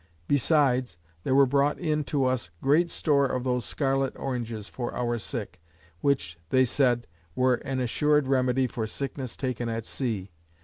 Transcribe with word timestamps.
Besides, 0.27 0.97
there 1.23 1.35
were 1.35 1.45
brought 1.45 1.77
in 1.77 2.03
to 2.05 2.25
us, 2.25 2.49
great 2.59 2.89
store 2.89 3.27
of 3.27 3.43
those 3.43 3.65
scarlet 3.65 4.13
oranges, 4.17 4.67
for 4.67 4.91
our 4.95 5.19
sick; 5.19 5.61
which 5.99 6.39
(they 6.49 6.65
said) 6.65 7.05
were 7.35 7.53
an 7.57 7.79
assured 7.79 8.27
remedy 8.27 8.65
for 8.65 8.87
sickness 8.87 9.37
taken 9.37 9.69
at 9.69 9.85
sea. 9.85 10.31